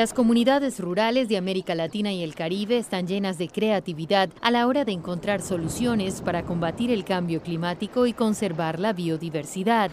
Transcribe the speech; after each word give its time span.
Las 0.00 0.14
comunidades 0.14 0.80
rurales 0.80 1.28
de 1.28 1.36
América 1.36 1.74
Latina 1.74 2.10
y 2.10 2.22
el 2.22 2.34
Caribe 2.34 2.78
están 2.78 3.06
llenas 3.06 3.36
de 3.36 3.48
creatividad 3.48 4.30
a 4.40 4.50
la 4.50 4.66
hora 4.66 4.86
de 4.86 4.92
encontrar 4.92 5.42
soluciones 5.42 6.22
para 6.22 6.42
combatir 6.42 6.90
el 6.90 7.04
cambio 7.04 7.42
climático 7.42 8.06
y 8.06 8.14
conservar 8.14 8.80
la 8.80 8.94
biodiversidad. 8.94 9.90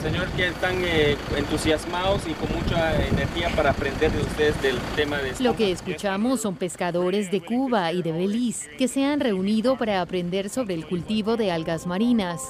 Señor, 0.00 0.28
que 0.28 0.46
están 0.46 0.76
eh, 0.82 1.18
entusiasmados 1.36 2.22
y 2.26 2.32
con 2.32 2.50
mucha 2.58 3.06
energía 3.06 3.50
para 3.54 3.72
aprender 3.72 4.10
de 4.10 4.22
ustedes 4.22 4.62
del 4.62 4.78
tema 4.96 5.18
de... 5.18 5.34
Lo 5.38 5.54
que 5.54 5.70
escuchamos 5.70 6.40
son 6.40 6.56
pescadores 6.56 7.30
de 7.30 7.42
Cuba 7.42 7.92
y 7.92 8.00
de 8.00 8.12
Belice 8.12 8.70
que 8.78 8.88
se 8.88 9.04
han 9.04 9.20
reunido 9.20 9.76
para 9.76 10.00
aprender 10.00 10.48
sobre 10.48 10.72
el 10.72 10.86
cultivo 10.86 11.36
de 11.36 11.52
algas 11.52 11.86
marinas. 11.86 12.40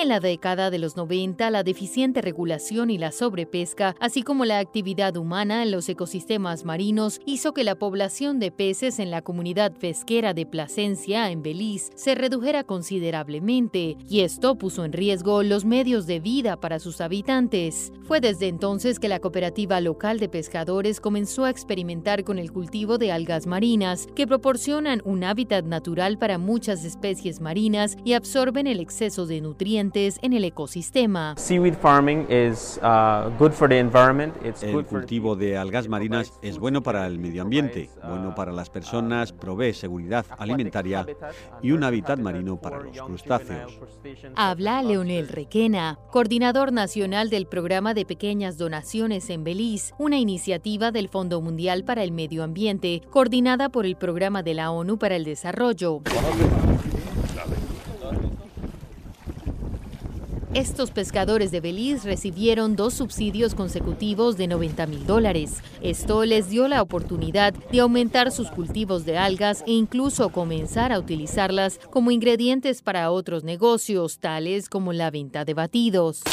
En 0.00 0.06
la 0.06 0.20
década 0.20 0.70
de 0.70 0.78
los 0.78 0.96
90, 0.96 1.50
la 1.50 1.64
deficiente 1.64 2.22
regulación 2.22 2.88
y 2.88 2.98
la 2.98 3.10
sobrepesca, 3.10 3.96
así 3.98 4.22
como 4.22 4.44
la 4.44 4.60
actividad 4.60 5.16
humana 5.16 5.64
en 5.64 5.72
los 5.72 5.88
ecosistemas 5.88 6.64
marinos, 6.64 7.20
hizo 7.26 7.52
que 7.52 7.64
la 7.64 7.74
población 7.74 8.38
de 8.38 8.52
peces 8.52 9.00
en 9.00 9.10
la 9.10 9.22
comunidad 9.22 9.72
pesquera 9.72 10.34
de 10.34 10.46
Plasencia, 10.46 11.32
en 11.32 11.42
Belice, 11.42 11.90
se 11.96 12.14
redujera 12.14 12.62
considerablemente, 12.62 13.96
y 14.08 14.20
esto 14.20 14.54
puso 14.54 14.84
en 14.84 14.92
riesgo 14.92 15.42
los 15.42 15.64
medios 15.64 16.06
de 16.06 16.20
vida 16.20 16.60
para 16.60 16.78
sus 16.78 17.00
habitantes. 17.00 17.92
Fue 18.04 18.20
desde 18.20 18.46
entonces 18.46 19.00
que 19.00 19.08
la 19.08 19.18
cooperativa 19.18 19.80
local 19.80 20.20
de 20.20 20.28
pescadores 20.28 21.00
comenzó 21.00 21.44
a 21.44 21.50
experimentar 21.50 22.22
con 22.22 22.38
el 22.38 22.52
cultivo 22.52 22.98
de 22.98 23.10
algas 23.10 23.48
marinas, 23.48 24.06
que 24.14 24.28
proporcionan 24.28 25.02
un 25.04 25.24
hábitat 25.24 25.64
natural 25.64 26.18
para 26.18 26.38
muchas 26.38 26.84
especies 26.84 27.40
marinas 27.40 27.96
y 28.04 28.12
absorben 28.12 28.68
el 28.68 28.78
exceso 28.78 29.26
de 29.26 29.40
nutrientes 29.40 29.87
en 29.94 30.32
el 30.32 30.44
ecosistema. 30.44 31.34
El 34.62 34.86
cultivo 34.86 35.36
de 35.36 35.56
algas 35.56 35.88
marinas 35.88 36.32
es 36.42 36.58
bueno 36.58 36.82
para 36.82 37.06
el 37.06 37.18
medio 37.18 37.42
ambiente, 37.42 37.90
bueno 38.06 38.34
para 38.34 38.52
las 38.52 38.70
personas, 38.70 39.32
provee 39.32 39.72
seguridad 39.72 40.26
alimentaria 40.38 41.06
y 41.62 41.72
un 41.72 41.84
hábitat 41.84 42.18
marino 42.18 42.60
para 42.60 42.80
los 42.80 43.00
crustáceos. 43.00 43.78
Habla 44.36 44.82
Leonel 44.82 45.28
Requena, 45.28 45.98
coordinador 46.10 46.72
nacional 46.72 47.30
del 47.30 47.46
programa 47.46 47.94
de 47.94 48.04
pequeñas 48.04 48.58
donaciones 48.58 49.30
en 49.30 49.44
Belice, 49.44 49.94
una 49.98 50.18
iniciativa 50.18 50.92
del 50.92 51.08
Fondo 51.08 51.40
Mundial 51.40 51.84
para 51.84 52.02
el 52.02 52.12
Medio 52.12 52.44
Ambiente, 52.44 53.02
coordinada 53.10 53.70
por 53.70 53.86
el 53.86 53.96
Programa 53.96 54.42
de 54.42 54.54
la 54.54 54.70
ONU 54.70 54.98
para 54.98 55.16
el 55.16 55.24
Desarrollo. 55.24 56.02
Estos 60.58 60.90
pescadores 60.90 61.52
de 61.52 61.60
Belice 61.60 62.04
recibieron 62.04 62.74
dos 62.74 62.92
subsidios 62.94 63.54
consecutivos 63.54 64.36
de 64.36 64.48
90 64.48 64.86
mil 64.88 65.06
dólares. 65.06 65.62
Esto 65.82 66.24
les 66.24 66.50
dio 66.50 66.66
la 66.66 66.82
oportunidad 66.82 67.54
de 67.54 67.78
aumentar 67.78 68.32
sus 68.32 68.50
cultivos 68.50 69.04
de 69.04 69.16
algas 69.16 69.62
e 69.68 69.70
incluso 69.70 70.30
comenzar 70.30 70.92
a 70.92 70.98
utilizarlas 70.98 71.78
como 71.92 72.10
ingredientes 72.10 72.82
para 72.82 73.12
otros 73.12 73.44
negocios, 73.44 74.18
tales 74.18 74.68
como 74.68 74.92
la 74.92 75.12
venta 75.12 75.44
de 75.44 75.54
batidos 75.54 76.24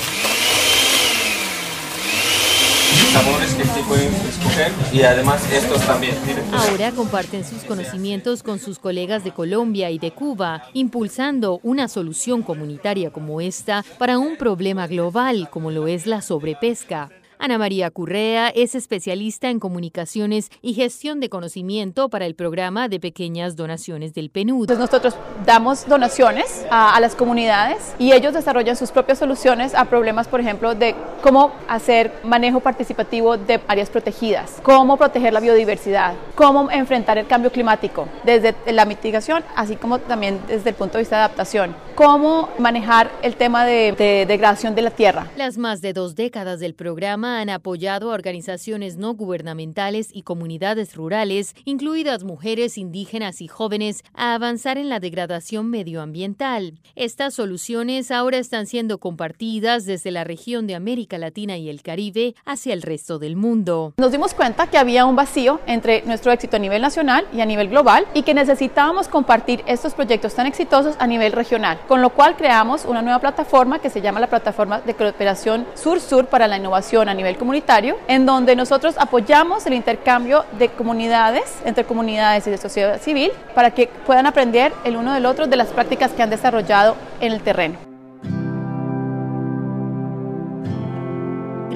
sabores 3.11 3.53
que 3.53 3.65
pueden 3.83 4.13
escoger 4.13 4.71
y 4.93 5.01
además 5.03 5.41
estos 5.51 5.81
también. 5.85 6.15
Ahora 6.51 6.91
comparten 6.91 7.45
sus 7.45 7.63
conocimientos 7.63 8.43
con 8.43 8.59
sus 8.59 8.79
colegas 8.79 9.23
de 9.23 9.31
Colombia 9.31 9.89
y 9.91 9.99
de 9.99 10.11
Cuba, 10.11 10.63
impulsando 10.73 11.59
una 11.63 11.87
solución 11.87 12.43
comunitaria 12.43 13.11
como 13.11 13.41
esta 13.41 13.83
para 13.97 14.17
un 14.17 14.37
problema 14.37 14.87
global 14.87 15.49
como 15.49 15.71
lo 15.71 15.87
es 15.87 16.05
la 16.05 16.21
sobrepesca. 16.21 17.09
Ana 17.39 17.57
María 17.57 17.91
Currea 17.91 18.49
es 18.49 18.75
especialista 18.75 19.49
en 19.49 19.59
comunicaciones 19.59 20.49
y 20.61 20.73
gestión 20.73 21.19
de 21.19 21.29
conocimiento 21.29 22.09
para 22.09 22.25
el 22.25 22.35
programa 22.35 22.87
de 22.87 22.99
pequeñas 22.99 23.55
donaciones 23.55 24.13
del 24.13 24.29
PNUD. 24.29 24.71
nosotros 24.71 25.15
damos 25.45 25.87
donaciones 25.87 26.65
a, 26.69 26.99
las 26.99 27.15
comunidades 27.15 27.93
y 27.99 28.13
ellos 28.13 28.33
desarrollan 28.33 28.75
sus 28.77 28.91
propias 28.91 29.19
soluciones 29.19 29.75
a 29.75 29.85
problemas, 29.85 30.27
por 30.27 30.39
ejemplo, 30.39 30.75
de 30.75 30.95
cómo 31.21 31.51
hacer 31.67 32.13
manejo 32.23 32.61
participativo 32.61 33.37
de 33.37 33.59
áreas 33.67 33.89
protegidas, 33.89 34.59
cómo 34.63 34.97
proteger 34.97 35.33
la 35.33 35.39
biodiversidad, 35.39 36.15
cómo 36.35 36.71
enfrentar 36.71 37.17
el 37.17 37.27
cambio 37.27 37.51
climático 37.51 38.07
desde 38.23 38.55
la 38.71 38.85
mitigación, 38.85 39.43
así 39.55 39.75
como 39.75 39.99
también 39.99 40.39
desde 40.47 40.69
el 40.69 40.75
punto 40.75 40.97
de 40.97 41.03
vista 41.03 41.17
de 41.17 41.23
adaptación, 41.23 41.75
cómo 41.95 42.49
manejar 42.59 43.11
el 43.21 43.35
tema 43.35 43.65
de, 43.65 43.91
de 43.91 44.25
degradación 44.25 44.73
de 44.73 44.81
la 44.81 44.91
tierra. 44.91 45.27
Las 45.35 45.57
más 45.57 45.81
de 45.81 45.93
dos 45.93 46.15
décadas 46.15 46.59
del 46.59 46.75
programa 46.75 47.24
han 47.25 47.49
apoyado 47.49 48.11
a 48.11 48.13
organizaciones 48.13 48.97
no 48.97 49.13
gubernamentales 49.13 50.09
y 50.13 50.21
comunidades 50.21 50.95
rurales, 50.95 51.55
incluidas 51.65 52.23
mujeres, 52.23 52.77
indígenas 52.77 53.41
y 53.41 53.47
jóvenes, 53.47 54.03
a 54.13 54.33
avanzar 54.33 54.77
en 54.77 54.89
la 54.89 54.99
degradación 54.99 55.69
medioambiental. 55.69 56.73
Estas 56.95 57.33
soluciones 57.33 58.11
ahora 58.11 58.37
están 58.37 58.67
siendo 58.67 58.99
compartidas 58.99 59.85
desde 59.85 60.11
la 60.11 60.23
región 60.23 60.67
de 60.67 60.75
América 60.75 61.17
Latina 61.17 61.57
y 61.57 61.69
el 61.69 61.81
Caribe 61.81 62.35
hacia 62.45 62.73
el 62.73 62.81
resto 62.81 63.19
del 63.19 63.35
mundo. 63.35 63.93
Nos 63.97 64.11
dimos 64.11 64.33
cuenta 64.33 64.67
que 64.67 64.77
había 64.77 65.05
un 65.05 65.15
vacío 65.15 65.59
entre 65.67 66.03
nuestro 66.03 66.31
éxito 66.31 66.57
a 66.57 66.59
nivel 66.59 66.81
nacional 66.81 67.27
y 67.33 67.41
a 67.41 67.45
nivel 67.45 67.69
global 67.69 68.05
y 68.13 68.23
que 68.23 68.33
necesitábamos 68.33 69.07
compartir 69.07 69.63
estos 69.67 69.93
proyectos 69.93 70.35
tan 70.35 70.45
exitosos 70.45 70.95
a 70.99 71.07
nivel 71.07 71.31
regional, 71.31 71.79
con 71.87 72.01
lo 72.01 72.11
cual 72.11 72.35
creamos 72.35 72.85
una 72.85 73.01
nueva 73.01 73.19
plataforma 73.19 73.79
que 73.79 73.89
se 73.89 74.01
llama 74.01 74.19
la 74.19 74.27
Plataforma 74.27 74.81
de 74.81 74.93
Cooperación 74.93 75.65
Sur-Sur 75.75 76.27
para 76.27 76.47
la 76.47 76.57
Innovación 76.57 77.09
nivel 77.15 77.37
comunitario, 77.37 77.97
en 78.07 78.25
donde 78.25 78.55
nosotros 78.55 78.95
apoyamos 78.97 79.65
el 79.65 79.73
intercambio 79.73 80.45
de 80.57 80.69
comunidades, 80.69 81.43
entre 81.65 81.83
comunidades 81.85 82.47
y 82.47 82.51
de 82.51 82.57
sociedad 82.57 83.01
civil, 83.01 83.31
para 83.53 83.71
que 83.71 83.87
puedan 84.05 84.25
aprender 84.25 84.73
el 84.83 84.95
uno 84.95 85.13
del 85.13 85.25
otro 85.25 85.47
de 85.47 85.55
las 85.55 85.67
prácticas 85.69 86.11
que 86.11 86.23
han 86.23 86.29
desarrollado 86.29 86.95
en 87.19 87.31
el 87.31 87.41
terreno. 87.41 87.84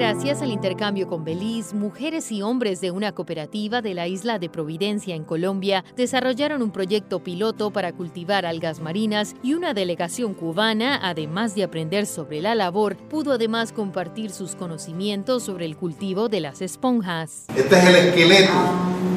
Gracias 0.00 0.40
al 0.40 0.50
intercambio 0.50 1.06
con 1.06 1.26
Belice, 1.26 1.74
mujeres 1.74 2.32
y 2.32 2.40
hombres 2.40 2.80
de 2.80 2.90
una 2.90 3.12
cooperativa 3.12 3.82
de 3.82 3.92
la 3.92 4.08
isla 4.08 4.38
de 4.38 4.48
Providencia 4.48 5.14
en 5.14 5.24
Colombia 5.24 5.84
desarrollaron 5.94 6.62
un 6.62 6.70
proyecto 6.70 7.18
piloto 7.22 7.70
para 7.70 7.92
cultivar 7.92 8.46
algas 8.46 8.80
marinas 8.80 9.34
y 9.42 9.52
una 9.52 9.74
delegación 9.74 10.32
cubana, 10.32 10.98
además 11.02 11.54
de 11.54 11.64
aprender 11.64 12.06
sobre 12.06 12.40
la 12.40 12.54
labor, 12.54 12.96
pudo 12.96 13.34
además 13.34 13.72
compartir 13.72 14.30
sus 14.30 14.54
conocimientos 14.54 15.42
sobre 15.42 15.66
el 15.66 15.76
cultivo 15.76 16.30
de 16.30 16.40
las 16.40 16.62
esponjas. 16.62 17.44
Este 17.54 17.78
es 17.78 17.84
el 17.84 17.96
esqueleto 17.96 18.52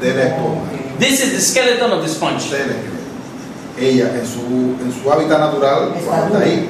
de 0.02 0.14
la 0.16 0.24
esponja. 0.24 0.72
This 1.00 1.24
is 1.24 1.32
the 1.32 1.40
skeleton 1.40 1.94
of 1.94 2.04
the 2.04 2.10
sponge. 2.10 2.44
Este 2.44 2.76
Ella 3.80 4.14
en 4.20 4.28
su, 4.28 4.76
en 4.84 4.92
su 4.92 5.10
hábitat 5.10 5.40
natural 5.40 5.94
está 5.96 6.40
ahí 6.40 6.68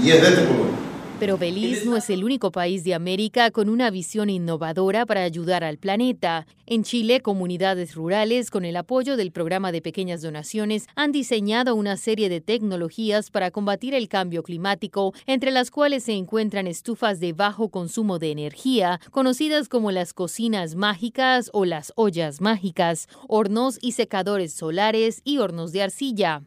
y 0.00 0.10
es 0.12 0.22
de 0.22 0.28
este 0.28 0.44
color. 0.44 0.79
Pero 1.20 1.36
Belice 1.36 1.84
no 1.84 1.98
es 1.98 2.08
el 2.08 2.24
único 2.24 2.50
país 2.50 2.82
de 2.82 2.94
América 2.94 3.50
con 3.50 3.68
una 3.68 3.90
visión 3.90 4.30
innovadora 4.30 5.04
para 5.04 5.22
ayudar 5.22 5.62
al 5.64 5.76
planeta. 5.76 6.46
En 6.64 6.82
Chile, 6.82 7.20
comunidades 7.20 7.94
rurales, 7.94 8.50
con 8.50 8.64
el 8.64 8.74
apoyo 8.74 9.18
del 9.18 9.30
programa 9.30 9.70
de 9.70 9.82
pequeñas 9.82 10.22
donaciones, 10.22 10.86
han 10.94 11.12
diseñado 11.12 11.74
una 11.74 11.98
serie 11.98 12.30
de 12.30 12.40
tecnologías 12.40 13.30
para 13.30 13.50
combatir 13.50 13.92
el 13.92 14.08
cambio 14.08 14.42
climático, 14.42 15.12
entre 15.26 15.50
las 15.50 15.70
cuales 15.70 16.04
se 16.04 16.14
encuentran 16.14 16.66
estufas 16.66 17.20
de 17.20 17.34
bajo 17.34 17.68
consumo 17.68 18.18
de 18.18 18.30
energía, 18.30 18.98
conocidas 19.10 19.68
como 19.68 19.90
las 19.90 20.14
cocinas 20.14 20.74
mágicas 20.74 21.50
o 21.52 21.66
las 21.66 21.92
ollas 21.96 22.40
mágicas, 22.40 23.08
hornos 23.28 23.78
y 23.82 23.92
secadores 23.92 24.54
solares 24.54 25.20
y 25.22 25.36
hornos 25.36 25.72
de 25.72 25.82
arcilla. 25.82 26.40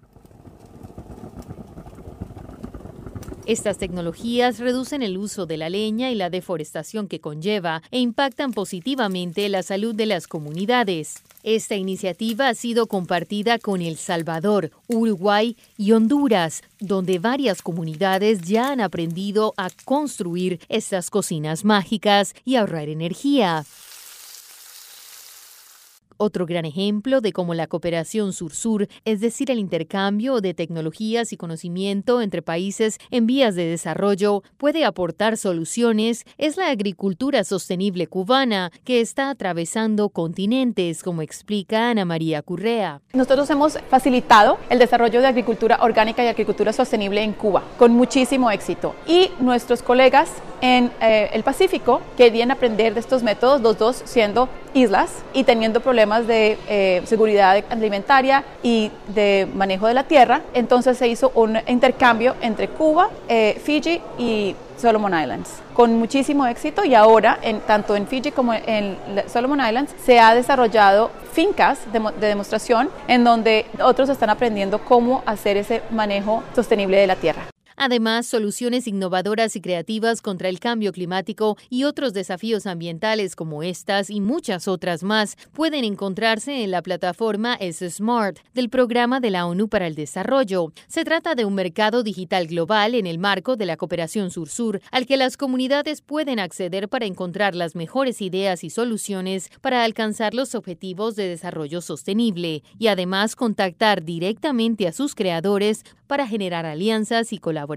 Estas 3.45 3.77
tecnologías 3.77 4.59
reducen 4.59 5.01
el 5.01 5.17
uso 5.17 5.45
de 5.45 5.57
la 5.57 5.69
leña 5.69 6.09
y 6.09 6.15
la 6.15 6.29
deforestación 6.29 7.09
que 7.09 7.19
conlleva 7.19 7.83
e 7.91 7.99
impactan 7.99 8.53
positivamente 8.53 9.49
la 9.49 9.63
salud 9.63 9.93
de 9.93 10.05
las 10.05 10.27
comunidades. 10.27 11.15
Esta 11.43 11.75
iniciativa 11.75 12.47
ha 12.47 12.53
sido 12.53 12.87
compartida 12.87 13.59
con 13.59 13.81
El 13.81 13.97
Salvador, 13.97 14.71
Uruguay 14.87 15.57
y 15.77 15.91
Honduras, 15.91 16.63
donde 16.79 17.19
varias 17.19 17.61
comunidades 17.61 18.43
ya 18.43 18.71
han 18.71 18.79
aprendido 18.79 19.53
a 19.57 19.69
construir 19.83 20.61
estas 20.69 21.09
cocinas 21.09 21.65
mágicas 21.65 22.35
y 22.45 22.55
ahorrar 22.55 22.87
energía. 22.87 23.65
Otro 26.17 26.45
gran 26.45 26.65
ejemplo 26.65 27.21
de 27.21 27.33
cómo 27.33 27.53
la 27.53 27.67
cooperación 27.67 28.33
sur-sur, 28.33 28.87
es 29.05 29.19
decir, 29.19 29.51
el 29.51 29.59
intercambio 29.59 30.41
de 30.41 30.53
tecnologías 30.53 31.33
y 31.33 31.37
conocimiento 31.37 32.21
entre 32.21 32.41
países 32.41 32.99
en 33.11 33.27
vías 33.27 33.55
de 33.55 33.65
desarrollo, 33.65 34.43
puede 34.57 34.85
aportar 34.85 35.37
soluciones, 35.37 36.25
es 36.37 36.57
la 36.57 36.69
agricultura 36.69 37.43
sostenible 37.43 38.07
cubana, 38.07 38.71
que 38.83 39.01
está 39.01 39.29
atravesando 39.29 40.09
continentes, 40.09 41.03
como 41.03 41.21
explica 41.21 41.89
Ana 41.89 42.05
María 42.05 42.41
Currea. 42.41 43.01
Nosotros 43.13 43.49
hemos 43.49 43.77
facilitado 43.89 44.57
el 44.69 44.79
desarrollo 44.79 45.21
de 45.21 45.27
agricultura 45.27 45.79
orgánica 45.81 46.23
y 46.23 46.27
agricultura 46.27 46.73
sostenible 46.73 47.21
en 47.21 47.33
Cuba, 47.33 47.63
con 47.77 47.91
muchísimo 47.93 48.51
éxito. 48.51 48.95
Y 49.07 49.31
nuestros 49.39 49.81
colegas 49.81 50.31
en 50.61 50.91
eh, 51.01 51.29
el 51.33 51.43
Pacífico 51.43 52.01
querían 52.15 52.51
aprender 52.51 52.93
de 52.93 52.99
estos 52.99 53.21
métodos, 53.23 53.61
los 53.61 53.77
dos 53.77 54.01
siendo 54.05 54.47
islas 54.73 55.23
y 55.33 55.43
teniendo 55.43 55.81
problemas 55.81 56.02
de 56.27 56.57
eh, 56.67 57.01
seguridad 57.05 57.63
alimentaria 57.69 58.43
y 58.61 58.91
de 59.07 59.47
manejo 59.53 59.87
de 59.87 59.93
la 59.93 60.03
tierra. 60.03 60.41
Entonces 60.53 60.97
se 60.97 61.07
hizo 61.07 61.31
un 61.35 61.57
intercambio 61.67 62.35
entre 62.41 62.67
Cuba, 62.67 63.09
eh, 63.27 63.59
Fiji 63.63 64.01
y 64.17 64.55
Solomon 64.77 65.13
Islands 65.19 65.63
con 65.73 65.97
muchísimo 65.97 66.45
éxito 66.45 66.85
y 66.85 66.95
ahora 66.95 67.39
en, 67.41 67.59
tanto 67.61 67.95
en 67.95 68.07
Fiji 68.07 68.31
como 68.31 68.53
en 68.53 68.97
Solomon 69.27 69.59
Islands 69.59 69.93
se 70.05 70.19
ha 70.19 70.35
desarrollado 70.35 71.11
fincas 71.31 71.79
de, 71.91 72.27
demostración 72.27 72.89
en 73.07 73.23
donde 73.23 73.65
otros 73.81 74.09
están 74.09 74.29
aprendiendo 74.29 74.79
cómo 74.79 75.23
hacer 75.25 75.57
ese 75.57 75.81
manejo 75.91 76.43
sostenible 76.55 76.97
de 76.97 77.07
la 77.07 77.15
tierra. 77.15 77.52
Además, 77.85 78.27
soluciones 78.27 78.87
innovadoras 78.87 79.57
y 79.57 79.61
creativas 79.61 80.21
contra 80.21 80.47
el 80.47 80.61
cambio 80.61 80.93
climático 80.93 81.57
y 81.69 81.83
otros 81.83 82.13
desafíos 82.13 82.65
ambientales 82.65 83.35
como 83.35 83.61
estas 83.61 84.09
y 84.09 84.21
muchas 84.21 84.69
otras 84.69 85.03
más 85.03 85.35
pueden 85.51 85.83
encontrarse 85.83 86.63
en 86.63 86.71
la 86.71 86.81
plataforma 86.81 87.55
S-Smart 87.55 88.39
del 88.53 88.69
Programa 88.69 89.19
de 89.19 89.31
la 89.31 89.45
ONU 89.45 89.67
para 89.67 89.85
el 89.85 89.95
Desarrollo. 89.95 90.71
Se 90.87 91.03
trata 91.03 91.35
de 91.35 91.43
un 91.43 91.55
mercado 91.55 92.03
digital 92.03 92.47
global 92.47 92.95
en 92.95 93.05
el 93.05 93.19
marco 93.19 93.57
de 93.57 93.65
la 93.65 93.75
cooperación 93.75 94.31
sur-sur 94.31 94.79
al 94.89 95.05
que 95.05 95.17
las 95.17 95.35
comunidades 95.35 95.99
pueden 96.01 96.39
acceder 96.39 96.87
para 96.87 97.05
encontrar 97.05 97.53
las 97.53 97.75
mejores 97.75 98.21
ideas 98.21 98.63
y 98.63 98.69
soluciones 98.69 99.49
para 99.59 99.83
alcanzar 99.83 100.33
los 100.33 100.55
objetivos 100.55 101.17
de 101.17 101.27
desarrollo 101.27 101.81
sostenible 101.81 102.63
y 102.79 102.87
además 102.87 103.35
contactar 103.35 104.05
directamente 104.05 104.87
a 104.87 104.93
sus 104.93 105.15
creadores 105.15 105.83
para 106.07 106.27
generar 106.27 106.65
alianzas 106.65 107.33
y 107.33 107.39
colaboraciones. 107.39 107.72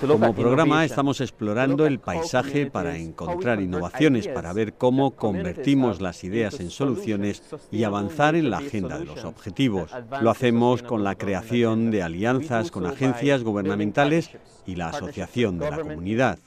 Como 0.00 0.34
programa 0.34 0.84
estamos 0.84 1.20
explorando 1.20 1.86
el 1.86 1.98
paisaje 1.98 2.70
para 2.70 2.96
encontrar 2.96 3.60
innovaciones, 3.60 4.28
para 4.28 4.52
ver 4.52 4.74
cómo 4.74 5.10
convertimos 5.12 6.00
las 6.00 6.24
ideas 6.24 6.60
en 6.60 6.70
soluciones 6.70 7.42
y 7.70 7.84
avanzar 7.84 8.34
en 8.34 8.50
la 8.50 8.58
agenda 8.58 8.98
de 8.98 9.04
los 9.04 9.24
objetivos. 9.24 9.90
Lo 10.20 10.30
hacemos 10.30 10.82
con 10.82 11.04
la 11.04 11.14
creación 11.16 11.90
de 11.90 12.02
alianzas 12.02 12.70
con 12.70 12.86
agencias 12.86 13.42
gubernamentales 13.42 14.30
y 14.66 14.76
la 14.76 14.88
asociación 14.88 15.58
de 15.58 15.70
la 15.70 15.80
comunidad. 15.80 16.38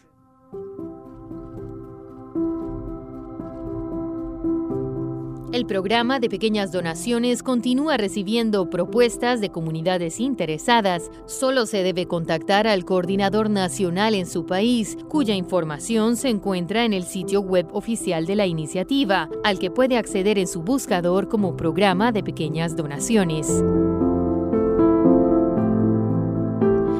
El 5.57 5.65
programa 5.65 6.19
de 6.19 6.29
pequeñas 6.29 6.71
donaciones 6.71 7.41
continúa 7.41 7.97
recibiendo 7.97 8.69
propuestas 8.69 9.41
de 9.41 9.49
comunidades 9.49 10.19
interesadas. 10.19 11.09
Solo 11.25 11.65
se 11.65 11.81
debe 11.81 12.05
contactar 12.05 12.67
al 12.67 12.85
coordinador 12.85 13.49
nacional 13.49 14.13
en 14.13 14.27
su 14.27 14.45
país, 14.45 14.95
cuya 15.09 15.33
información 15.33 16.15
se 16.15 16.29
encuentra 16.29 16.85
en 16.85 16.93
el 16.93 17.05
sitio 17.05 17.41
web 17.41 17.65
oficial 17.73 18.27
de 18.27 18.35
la 18.35 18.45
iniciativa, 18.45 19.31
al 19.43 19.57
que 19.57 19.71
puede 19.71 19.97
acceder 19.97 20.37
en 20.37 20.45
su 20.45 20.61
buscador 20.61 21.27
como 21.27 21.57
programa 21.57 22.11
de 22.11 22.21
pequeñas 22.21 22.75
donaciones. 22.75 23.47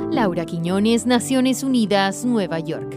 Laura 0.10 0.48
Quiñones, 0.48 1.06
Naciones 1.06 1.62
Unidas, 1.62 2.26
Nueva 2.26 2.60
York. 2.60 2.97